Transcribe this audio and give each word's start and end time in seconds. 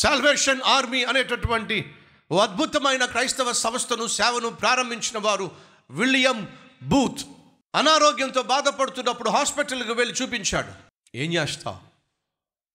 Salvation 0.00 0.62
army 0.62 1.04
అనేటటువంటి 1.04 1.94
ఓ 2.32 2.38
అద్భుతమైన 2.38 3.04
క్రైస్తవ 3.04 3.52
సంస్థను 3.52 4.06
సేవను 4.06 4.48
ప్రారంభించిన 4.48 5.18
వారు 5.18 5.50
విలియం 5.90 6.48
బూత్. 6.82 7.26
అనారోగ్యంతో 7.74 8.42
బాధపడుతున్నప్పుడు 8.42 9.30
హాస్పిటల్కి 9.30 9.92
వెళ్ళి 9.92 10.14
చూపించాడు. 10.22 10.72
ఏం 11.14 11.34
చేస్తా? 11.34 11.80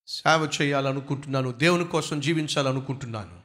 సేవ 0.07 0.49
చేయాలనుకుంటున్నాను 0.61 1.51
దేవుని 1.51 1.85
కోసం 1.85 2.19
జీవించాలనుకుంటున్నాను. 2.19 3.41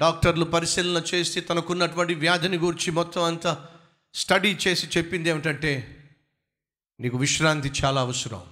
డాక్టర్లు 0.00 0.44
పరిశీలన 0.44 1.02
చేసి 1.14 1.40
తనకున్నటువంటి 1.40 2.14
వ్యాధిని 2.14 2.58
గురించి 2.58 2.90
మొత్తం 2.90 3.22
అంతా 3.22 3.68
స్టడీ 4.14 4.58
చేసి 4.68 4.98
చెప్పింది 4.98 5.28
ఏమిటంటే 5.28 6.04
నీకు 7.00 7.16
విశ్రాంతి 7.16 7.72
చాలా 7.84 8.00
అవసరం. 8.00 8.42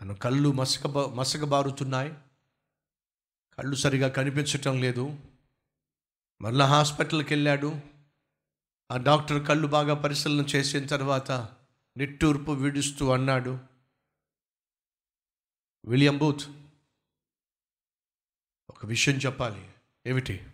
తన 0.00 0.12
కళ్ళు 0.12 0.52
మసక 0.52 0.86
మసకబారుతున్నాయి. 0.86 2.14
కళ్ళు 3.58 3.76
సరిగా 3.76 4.08
కనిపించటం 4.08 4.80
లేదు. 4.80 5.18
మళ్ళా 6.42 6.66
హాస్పిటల్కి 6.66 7.34
వెళ్ళాడు. 7.34 7.80
ఆ 8.90 8.96
డాక్టర్ 8.96 9.46
కళ్ళు 9.46 9.66
బాగా 9.66 9.94
పరిశీలన 9.94 10.44
చేసిన 10.44 10.86
తర్వాత 10.86 11.30
నిట్టూర్పు 11.96 12.50
విడుస్తూ 12.50 13.10
అన్నాడు. 13.10 13.58
విలియం 15.84 16.18
బూత్ 16.18 16.42
ఒక 18.70 18.86
విషయం 18.86 19.14
చెప్పాలి. 19.14 19.74
ఏమిటి? 20.06 20.46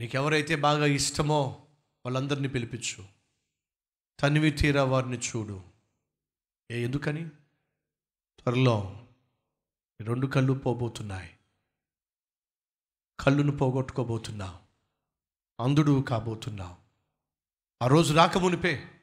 నీకెవరైతే 0.00 0.56
బాగా 0.56 0.86
ఇష్టమో 0.86 1.66
వాళ్ళందరినీ 2.06 2.48
పిలిపించు. 2.48 3.08
తనివి 4.20 4.50
తీరా 4.50 4.84
వారిని 4.84 5.18
చూడు. 5.18 5.62
ఏ 6.70 6.84
ఎందుకని? 6.84 7.28
త్వరలో 8.38 9.01
రెండు 10.02 10.26
కళ్ళు 10.26 10.52
పోబోతున్నాయి. 10.52 11.38
కళ్ళును 13.20 13.52
పోగొట్టుకోబోతున్నావు. 13.52 14.58
అంధుడు 15.62 16.04
కాబోతున్నావు. 16.08 16.76
ఆ 17.82 17.86
రోజు 17.86 18.14
రాకమునిపే 18.14 19.00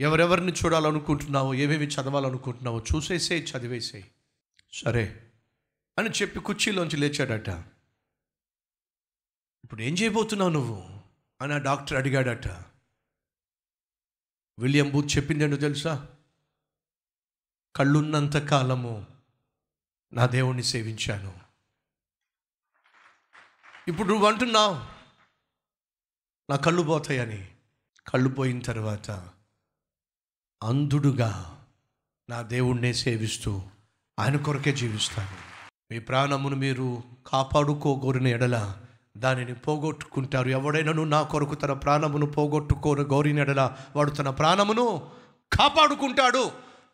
ఎవరెవరిని 0.00 0.52
చూడాలనుకుంటున్నావో 0.52 1.54
ఏమేమి 1.54 1.86
చదవాలనుకుంటున్నావో 1.86 2.84
చూసేసే 2.94 3.38
చదివేసే. 3.38 4.10
సరే 4.72 5.32
అని 5.98 6.10
చెప్పి 6.10 6.40
కుర్చీలోంచి 6.40 6.96
లేచాడట. 6.96 7.48
ఇప్పుడు 9.64 9.82
ఏం 9.82 9.94
చేయబోతున్నావు 9.94 10.50
నువ్వు? 10.50 11.00
అని 11.40 11.52
ఆ 11.52 11.58
డాక్టర్ 11.58 11.96
అడిగాడట. 11.96 12.48
విలియం 14.58 14.90
బూత్ 14.90 15.16
చెప్పిందేంటో 15.16 15.56
తెలుసా? 15.56 16.16
కళ్ళున్నంత 17.76 18.36
కాలము 18.36 19.17
నా 20.12 20.26
దేవుణ్ణి 20.26 20.62
సేవించాను. 20.62 21.32
ఇప్పుడు 23.88 24.08
నువ్వు 24.08 24.26
అంటున్నావు 24.26 24.74
నా 26.50 26.56
కళ్ళు 26.56 26.82
పోతాయని. 26.82 27.50
కళ్ళు 28.08 28.28
పోయిన 28.28 28.60
తర్వాత 28.60 29.10
అంధుడుగా 30.62 31.64
నా 32.30 32.42
దేవుణ్ణే 32.42 32.92
సేవిస్తూ 32.92 33.62
ఆయన 34.18 34.36
కొరకే 34.36 34.72
జీవిస్తాను. 34.72 35.36
మీ 35.90 35.98
ప్రాణమును 35.98 36.56
మీరు 36.56 37.02
కాపాడుకోగోరిన 37.26 38.26
ఎడల 38.26 38.76
దానిని 39.16 39.54
పోగొట్టుకుంటారు. 39.54 40.48
ఎవడైనాను 40.48 41.04
నా 41.04 41.22
కొరకు 41.22 41.54
తన 41.54 41.72
ప్రాణమును 41.72 42.26
పోగొట్టుకోరు 42.26 43.02
గోరిన 43.02 43.38
ఎడల 43.38 43.76
వాడు 43.96 44.10
తన 44.10 44.30
ప్రాణమును 44.30 45.10
కాపాడుకుంటాడు. 45.52 46.52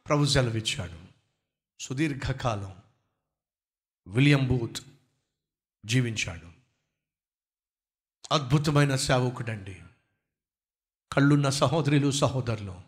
ప్రభు 0.09 0.27
సెలవిచ్చాడు. 0.27 1.05
సుదీర్ఘకాలం 1.81 2.77
విలియం 4.07 4.49
బూత్ 4.49 4.81
జీవించాడు. 5.87 6.55
అద్భుతమైన 8.35 8.97
సేవకుడండి. 8.97 9.83
కళ్ళున్న 11.13 11.51
సహోదరులు 11.51 12.11
సహోదరులు 12.11 12.81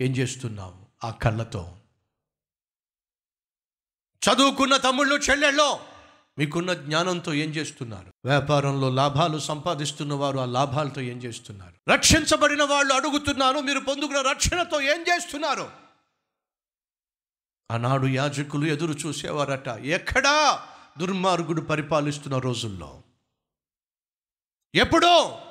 ఏం 0.00 0.16
చేస్తున్నావు 0.16 1.06
ఆ 1.06 1.10
కళ్ళతో? 1.10 1.76
చదువుకున్న 4.22 4.76
తమ్ముళ్ళు 4.76 5.16
చెల్లెళ్ళు 5.16 5.78
మీకున్న 6.38 6.74
జ్ఞానంతో 6.74 7.34
ఏం 7.34 7.50
చేస్తున్నారు? 7.50 8.12
వ్యాపారంలో 8.24 8.90
లాభాలు 8.90 9.38
సంపాదిస్తున్న 9.38 10.14
వారు 10.14 10.38
ఆ 10.38 10.44
లాభాలతో 10.44 11.00
ఏం 11.00 11.18
చేస్తున్నారు? 11.18 11.90
రక్షించబడిన 11.90 12.62
వాళ్ళు 12.62 12.94
అడుగుతున్నారు 12.94 13.58
మీరు 13.58 13.80
పొందుకున్న 13.80 14.20
రక్షణతో 14.20 14.80
ఏం 14.80 15.02
చేస్తున్నారు? 15.02 15.85
ఆనాడు 17.70 18.06
యాజకులు 18.06 18.66
ఎదురు 18.66 18.92
చూసేవారట. 18.92 19.68
ఎక్కడా 19.68 20.66
దుర్మార్గుడు 20.98 21.60
పరిపాలిస్తున్న 21.60 22.38
రోజుల్లో? 22.38 23.02
ఎప్పుడో 24.74 25.42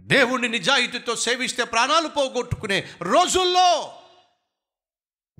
దేవుణ్ణి 0.00 0.48
నిజాయితీతో 0.48 1.16
సేవిస్తే 1.16 1.64
ప్రాణాలు 1.64 2.08
పోగొట్టుకునే 2.08 2.80
రోజుల్లో 3.02 3.94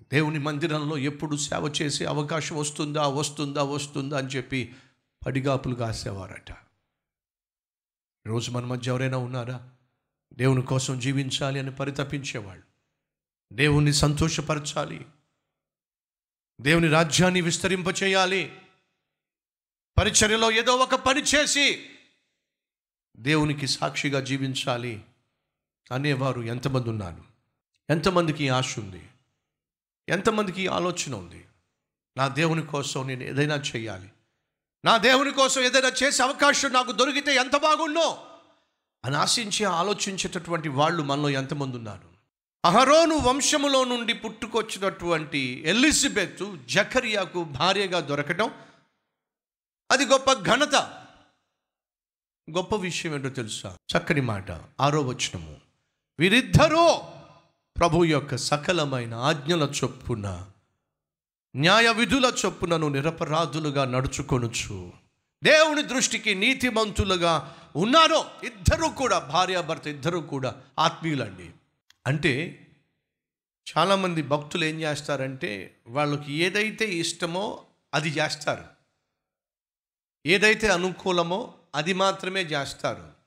దేవుని 0.00 0.38
మందిరంలో 0.38 0.98
ఎప్పుడు 0.98 1.36
సేవ 1.36 1.75
చేసే 1.82 2.04
అవకాశం 2.04 2.56
వస్తుందా 2.56 3.06
వస్తుందా 3.06 3.62
వస్తుందా 3.62 4.19
అని 4.19 4.28
చెప్పి 4.28 4.75
పడిగాపులు 5.26 5.75
కాసేవారట. 5.75 6.53
రోజు 8.26 8.50
మన 8.50 8.65
మధ్య 8.65 8.91
ఎవరైనా 8.91 9.19
ఉన్నారా? 9.19 9.70
దేవుని 10.32 10.62
కోసం 10.62 10.98
జీవించాలి 10.98 11.60
అని 11.60 11.70
పరితపించేవాళ్ళు. 11.70 12.65
దేవుణ్ణి 13.54 13.92
సంతోషపరచాలి. 13.92 15.06
దేవుని 16.61 16.89
రాజ్యాన్ని 16.89 17.41
విస్తరింపచేయాలి 17.41 18.57
పరిచర్యలో 19.99 20.51
ఏదో 20.51 20.77
ఒక 20.77 20.95
పని 20.95 21.21
చేసి 21.23 21.91
దేవునికి 23.17 23.67
సాక్షిగా 23.67 24.21
జీవించాలి 24.21 25.05
అనేవారు 25.93 26.41
ఎంతమంది 26.41 26.89
ఉన్నారు? 26.89 27.25
ఎంతమందికి 27.91 28.49
ఆశ 28.49 28.79
ఉంది? 28.79 29.09
ఎంతమందికి 30.09 30.67
ఆలోచన 30.67 31.15
ఉంది? 31.15 31.47
నా 32.17 32.29
దేవుని 32.29 32.63
కోసం 32.63 33.07
నేను 33.07 33.23
ఏదైనా 33.23 33.57
చేయాలి. 33.57 34.11
నా 34.85 34.97
దేవుని 34.97 35.31
కోసం 35.31 35.61
ఏదైనా 35.61 35.93
చేసే 36.03 36.23
అవకాశం 36.23 36.73
నాకు 36.73 36.93
దొరికితే 36.93 37.35
ఎంత 37.35 37.57
బాగుండో 37.57 38.27
అని 39.05 39.17
ఆశించి 39.17 39.65
ఆలోచించేటటువంటి 39.65 40.69
వాళ్ళు 40.69 41.03
మనలో 41.03 41.31
ఎంతమంది 41.31 41.77
ఉన్నారు? 41.77 42.08
అహరోను 42.65 43.17
వంశములో 43.19 43.85
నుండి 43.85 44.13
పుట్టుకొచ్చినటువంటి 44.13 45.63
ఎలిజబెత్ 45.67 46.67
జకరియాకు 46.67 47.45
భార్యగా 47.45 48.01
దొరకటం 48.01 48.51
అది 49.91 50.05
గొప్ప 50.05 50.33
ఘనత. 50.33 50.75
గొప్ప 52.51 52.77
విషయం 52.77 53.15
ఏంటో 53.15 53.29
తెలుసా? 53.29 53.77
చక్కని 53.93 54.21
మాట. 54.21 54.51
ఆరో 54.81 55.01
వచనము. 55.03 55.57
వీరిద్దరూ 56.19 56.97
ప్రభు 57.77 58.05
యొక్క 58.05 58.37
సకలమైన 58.37 59.15
ఆజ్ఞల 59.15 59.63
చొప్పున 59.63 60.47
న్యాయ 61.57 61.93
విధుల 61.93 62.33
చొప్పునను 62.47 62.89
నిరపరాధులుగా 62.89 63.85
నడుచుకొనుచు 63.85 64.93
దేవుని 65.45 65.83
దృష్టికి 65.83 66.35
నీతిమంతులుగా 66.35 67.57
ఉన్నారో 67.77 68.25
ఇద్దరు 68.45 68.89
కూడా 68.89 69.19
భార్యాభర్త 69.19 69.87
ఇద్దరు 69.87 70.19
కూడా 70.19 70.55
ఆత్మీయులండి. 70.79 71.51
అంటే 72.06 72.64
చాలామంది 73.76 74.22
భక్తులు 74.22 74.64
ఏం 74.64 74.81
చేస్తారంటే 74.81 75.81
వాళ్ళకి 75.86 76.32
ఏదైతే 76.32 76.84
ఇష్టమో 76.84 77.66
అది 77.94 78.09
చేస్తారు. 78.09 78.64
ఏదైతే 80.26 80.69
అనుకూలమో 80.69 81.54
అది 81.75 81.92
మాత్రమే 81.94 82.42
చేస్తారు. 82.42 83.19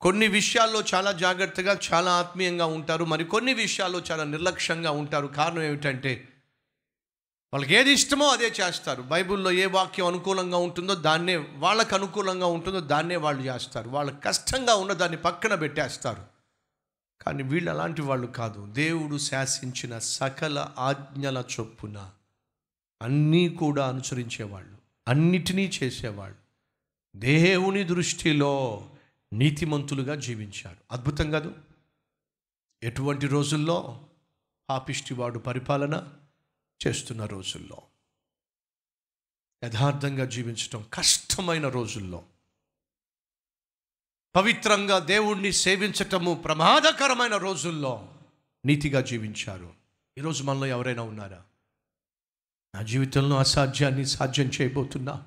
కొన్ని 0.00 0.28
విషయాల్లో 0.28 0.84
చాలా 0.94 1.12
జాగ్రత్తగా 1.12 1.78
చాలా 1.92 2.12
ఆత్మీయంగా 2.12 2.66
ఉంటారు. 2.66 3.04
మరి 3.04 3.24
కొన్ని 3.24 3.54
విషయాల్లో 3.54 4.02
చాలా 4.10 4.24
నిర్లక్ష్యంగా 4.24 4.90
ఉంటారు. 4.90 5.26
కారణం 5.26 5.62
ఏమిటంటే 5.62 6.28
వాళ్ళకి 7.52 7.74
ఏది 7.74 7.92
ఇష్టమో 7.92 8.28
అదే 8.28 8.48
చేస్తారు. 8.48 9.02
బైబిల్లో 9.02 9.50
ఏ 9.52 9.66
వాక్యం 9.66 10.06
అనుకూలంగా 10.06 10.56
ఉంటుందో 10.56 10.94
దాన్నే 10.94 11.36
వాళ్ళకు 11.36 11.94
అనుకూలంగా 11.94 12.46
ఉంటుందో 12.46 12.80
దాన్నే 12.80 13.16
వాళ్ళు 13.16 13.42
చేస్తారు. 13.42 13.88
వాళ్ళకి 13.88 14.20
కష్టంగా 14.20 14.74
ఉన్న 14.74 14.92
దాన్ని 14.92 15.16
పక్కన 15.16 15.54
పెట్టేస్తారు. 15.54 16.37
కానీ 17.22 17.42
వీళ్ళు 17.42 17.70
అలాంటి 17.70 18.02
వాళ్ళు 18.02 18.26
కాదు. 18.26 18.72
దేవుడు 18.72 19.18
శాసించిన 19.18 19.98
సకల 19.98 20.74
ఆజ్ఞల 20.78 21.44
చొప్పున 21.60 22.12
అన్నీ 23.02 23.48
కూడా 23.48 23.88
అనుసరించేవాళ్ళు. 23.88 24.78
అన్నిటినీ 25.08 25.70
చేసేవాళ్ళు. 25.82 26.38
దేవుని 27.18 27.84
దృష్టిలో 27.84 28.86
నీతిమంతులుగా 29.32 30.14
జీవించారు. 30.14 30.76
అద్భుతం 30.92 31.30
కాదు. 31.30 31.54
ఎటువంటి 32.82 33.26
రోజుల్లో 33.26 34.06
పాపిష్టివాడు 34.68 35.38
పరిపాలన 35.38 36.14
చేస్తున్న 36.86 37.26
రోజుల్లో? 37.26 37.82
యథార్థంగా 39.64 40.24
జీవించటం 40.24 40.84
కష్టమైన 40.92 41.68
రోజుల్లో. 41.68 42.24
పవిత్రంగా 44.36 44.98
దేవుణ్ణి 44.98 45.52
సేవించటము 45.52 46.34
ప్రమాదకరమైన 46.34 47.36
రోజుల్లో 47.36 48.08
నీతిగా 48.64 49.00
జీవించారు. 49.00 49.70
ఈరోజు 50.18 50.42
మనలో 50.42 50.66
ఎవరైనా 50.66 51.02
ఉన్నారా? 51.02 51.38
నా 52.74 52.82
జీవితంలో 52.82 53.36
అసాధ్యాన్ని 53.36 54.06
సాధ్యం 54.06 54.50
చేయబోతున్నా. 54.60 55.22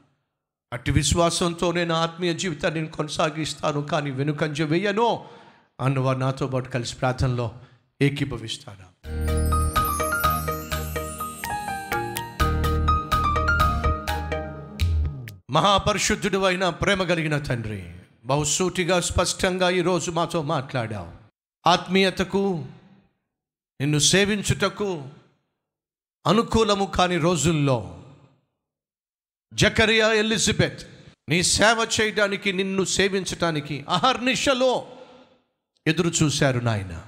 అటు 0.74 0.92
విశ్వాసంతో 0.92 1.71
నేను 1.71 1.94
ఆత్మీయ 1.94 2.33
జీవితాన్ని 2.33 2.81
నేను 2.81 2.92
కొనసాగిస్తాను 2.92 3.81
కానీ 3.81 4.12
వెనుకంజ 4.12 4.62
వేయను 4.62 5.25
అన్నవారు 5.80 6.18
నాతో 6.18 6.48
పాటు 6.48 6.69
కలిసి 6.69 6.95
ప్రార్థనలో 6.95 7.51
ఏకీభవిస్తాను 8.01 8.92
మహాపరిశుద్ధుడు 15.50 16.38
అయిన 16.38 16.69
ప్రేమ 16.69 17.03
కలిగిన 17.03 17.38
తండ్రి 17.38 17.95
బహుసూటిగా 18.23 19.01
స్పష్టంగా 19.01 19.69
ఈరోజు 19.69 20.12
మాతో 20.12 20.41
మాట్లాడావు. 20.41 21.12
ఆత్మీయతకు 21.69 22.65
నిన్ను 23.81 24.00
సేవించుటకు 24.00 25.07
అనుకూలము 26.27 26.85
కాని 26.85 27.18
రోజుల్లో 27.18 28.03
జకరియా 29.53 30.13
ఎలిజబెత్ 30.13 30.88
నీ 31.29 31.44
సేవ 31.44 31.88
చేయడానికి 32.01 32.53
నిన్ను 32.53 32.83
సేవించటానికి 32.85 33.85
అహర్నిశలో 33.89 34.88
ఎదురు 35.88 36.09
చూశారు 36.09 36.59
నాయన. 36.59 37.06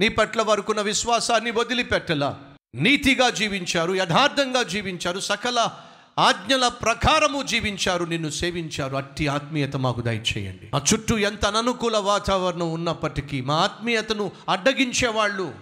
నీ 0.00 0.08
పట్ల 0.08 0.42
వరకున్న 0.42 0.80
విశ్వాసాన్ని 0.80 1.50
వదిలిపెట్టలా. 1.50 2.44
నీతిగా 2.74 3.30
జీవించారు 3.30 3.92
యథార్థంగా 3.92 4.62
జీవించారు 4.62 5.20
సకల 5.20 5.80
ఆజ్ఞల 6.18 6.68
ప్రకారము 6.68 7.42
జీవించారు 7.42 8.04
నిన్ను 8.04 8.30
సేవించారు. 8.30 8.96
అట్టి 8.96 9.26
ఆత్మీయత 9.26 9.76
మాకు 9.76 10.00
దయచేయండి. 10.00 10.70
మా 10.74 10.82
చుట్టూ 10.92 11.18
ఎంత 11.18 11.44
అననుకూల 11.44 11.96
వాతావరణం 11.96 12.72
ఉన్నప్పటికీ 12.72 13.40
మా 13.40 13.54
ఆత్మీయతను 13.54 14.32
అడ్డగించే 14.48 15.08
వాళ్ళు 15.08 15.54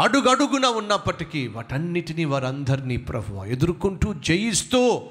అడుగడుగున 0.00 0.66
ఉన్నప్పటికీ 0.66 1.46
వాటన్నిటినీ 1.46 2.24
వారందరినీ 2.24 2.96
ప్రభు 2.96 3.44
ఎదుర్కొంటూ 3.44 4.14
జయిస్తూ 4.14 5.02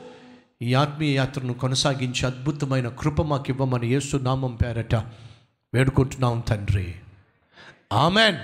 ఈ 0.62 0.74
ఆత్మీయ 0.74 1.16
యాత్రను 1.16 1.54
కొనసాగించి 1.54 2.26
అద్భుతమైన 2.26 2.90
కృప 2.90 3.22
మాకు 3.22 3.46
ఇవ్వమని 3.50 3.88
యేసు 3.88 4.18
నామం 4.18 4.56
పేరట 4.56 4.96
వేడుకుంటున్నాం 5.74 6.40
తండ్రి. 6.40 6.96
ఆమెన్. 7.94 8.38